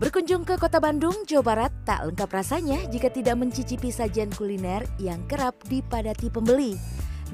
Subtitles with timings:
[0.00, 5.20] Berkunjung ke kota Bandung, Jawa Barat tak lengkap rasanya jika tidak mencicipi sajian kuliner yang
[5.28, 6.72] kerap dipadati pembeli.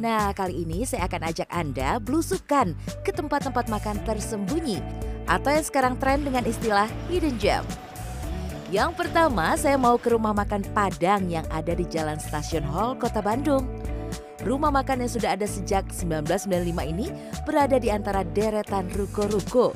[0.03, 2.75] Nah, kali ini saya akan ajak Anda belusukan
[3.07, 4.83] ke tempat-tempat makan tersembunyi
[5.31, 7.63] atau yang sekarang tren dengan istilah hidden gem.
[8.75, 13.23] Yang pertama, saya mau ke rumah makan Padang yang ada di Jalan Stasiun Hall, Kota
[13.23, 13.63] Bandung.
[14.43, 16.51] Rumah makan yang sudah ada sejak 1995
[16.83, 17.15] ini
[17.47, 19.71] berada di antara deretan ruko-ruko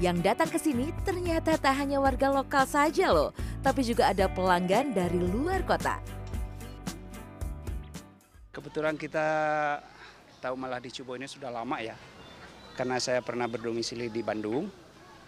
[0.00, 4.96] yang datang ke sini ternyata tak hanya warga lokal saja loh, tapi juga ada pelanggan
[4.96, 6.00] dari luar kota.
[8.48, 9.28] Kebetulan kita
[10.40, 11.92] tahu malah di Cubo ini sudah lama ya.
[12.72, 14.72] Karena saya pernah berdomisili di Bandung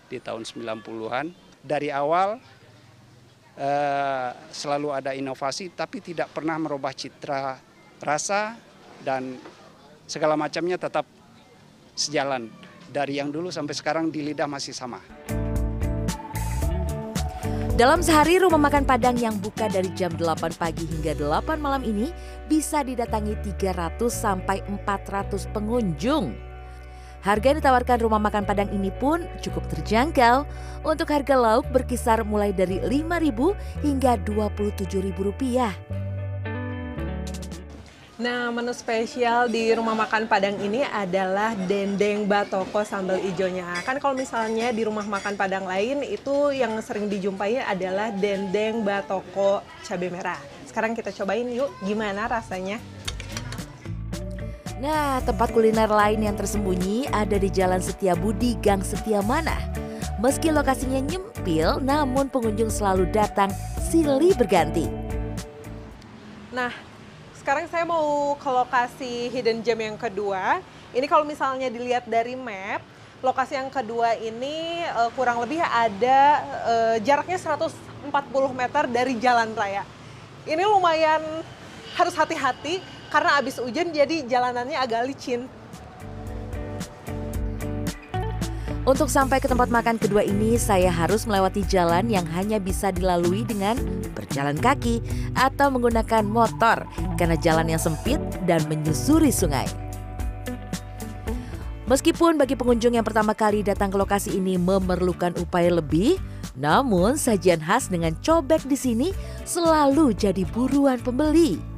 [0.08, 1.26] di tahun 90-an.
[1.60, 2.40] Dari awal
[3.60, 7.60] eh, selalu ada inovasi tapi tidak pernah merubah citra
[8.00, 8.56] rasa
[9.04, 9.36] dan
[10.08, 11.04] segala macamnya tetap
[11.92, 12.48] sejalan
[12.92, 15.00] dari yang dulu sampai sekarang di lidah masih sama.
[17.72, 22.12] Dalam sehari rumah makan Padang yang buka dari jam 8 pagi hingga 8 malam ini
[22.44, 26.36] bisa didatangi 300 sampai 400 pengunjung.
[27.24, 30.44] Harga yang ditawarkan rumah makan Padang ini pun cukup terjangkau.
[30.84, 33.40] Untuk harga lauk berkisar mulai dari Rp5.000
[33.86, 36.01] hingga Rp27.000 rupiah.
[38.20, 43.80] Nah, menu spesial di rumah makan Padang ini adalah dendeng batoko sambal ijonya.
[43.88, 49.64] Kan kalau misalnya di rumah makan Padang lain itu yang sering dijumpai adalah dendeng batoko
[49.88, 50.36] cabai merah.
[50.68, 52.76] Sekarang kita cobain yuk, gimana rasanya?
[54.76, 59.56] Nah, tempat kuliner lain yang tersembunyi ada di Jalan Setiabudi, Gang Setiamana.
[60.20, 63.48] Meski lokasinya nyempil, namun pengunjung selalu datang
[63.88, 64.84] silih berganti.
[66.52, 66.91] Nah,
[67.42, 70.62] sekarang saya mau ke lokasi hidden gem yang kedua.
[70.94, 72.86] Ini kalau misalnya dilihat dari map,
[73.18, 78.14] lokasi yang kedua ini uh, kurang lebih ada uh, jaraknya 140
[78.54, 79.82] meter dari jalan raya.
[80.46, 81.18] Ini lumayan
[81.98, 82.78] harus hati-hati
[83.10, 85.50] karena abis hujan jadi jalanannya agak licin.
[88.82, 93.46] Untuk sampai ke tempat makan kedua ini, saya harus melewati jalan yang hanya bisa dilalui
[93.46, 93.78] dengan
[94.10, 94.98] berjalan kaki
[95.38, 96.82] atau menggunakan motor
[97.14, 99.70] karena jalan yang sempit dan menyusuri sungai.
[101.86, 106.18] Meskipun bagi pengunjung yang pertama kali datang ke lokasi ini memerlukan upaya lebih,
[106.58, 109.08] namun sajian khas dengan cobek di sini
[109.46, 111.71] selalu jadi buruan pembeli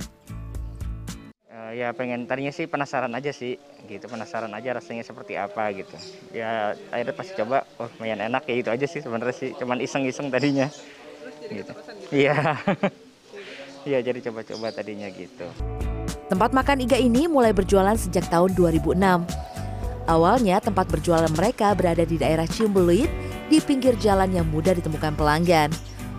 [1.74, 3.58] ya pengen tadinya sih penasaran aja sih
[3.90, 4.06] gitu.
[4.06, 5.96] Penasaran aja rasanya seperti apa gitu.
[6.30, 9.50] Ya akhirnya pasti coba oh lumayan enak ya itu aja sih sebenarnya sih.
[9.58, 10.70] Cuman iseng-iseng tadinya
[11.50, 11.72] gitu.
[12.14, 12.36] Iya.
[13.84, 15.44] Iya jadi coba-coba tadinya gitu.
[16.32, 18.96] Tempat makan Iga ini mulai berjualan sejak tahun 2006
[20.08, 23.08] awalnya tempat berjualan mereka berada di daerah Cimbeluit
[23.48, 25.68] di pinggir jalan yang mudah ditemukan pelanggan.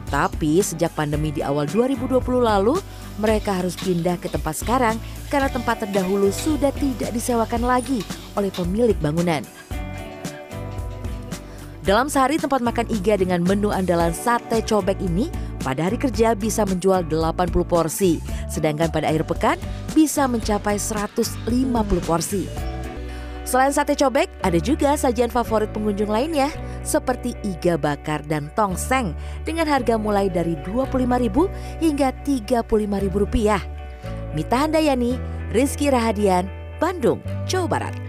[0.10, 2.78] Tapi sejak pandemi di awal 2020 lalu
[3.22, 4.96] mereka harus pindah ke tempat sekarang
[5.32, 8.04] karena tempat terdahulu sudah tidak disewakan lagi
[8.36, 9.44] oleh pemilik bangunan.
[11.86, 15.30] Dalam sehari tempat makan Iga dengan menu andalan sate cobek ini
[15.62, 18.18] pada hari kerja bisa menjual 80 porsi,
[18.50, 19.58] sedangkan pada akhir pekan
[19.94, 21.46] bisa mencapai 150
[22.02, 22.65] porsi.
[23.46, 26.50] Selain sate cobek, ada juga sajian favorit pengunjung lainnya
[26.82, 29.14] seperti iga bakar dan tongseng
[29.46, 31.38] dengan harga mulai dari Rp25.000
[31.78, 33.58] hingga Rp35.000.
[34.34, 35.16] Mita Handayani,
[35.54, 36.50] Rizky Rahadian,
[36.82, 38.05] Bandung, Jawa Barat.